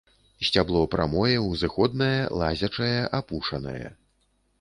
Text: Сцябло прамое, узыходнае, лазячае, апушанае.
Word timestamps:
Сцябло 0.45 0.79
прамое, 0.93 1.35
узыходнае, 1.49 2.17
лазячае, 2.39 2.97
апушанае. 3.19 3.87